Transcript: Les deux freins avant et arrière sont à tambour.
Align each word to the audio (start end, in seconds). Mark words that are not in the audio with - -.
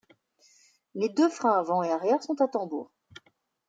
Les 0.95 1.09
deux 1.09 1.29
freins 1.29 1.59
avant 1.59 1.83
et 1.83 1.91
arrière 1.91 2.23
sont 2.23 2.41
à 2.41 2.47
tambour. 2.47 2.91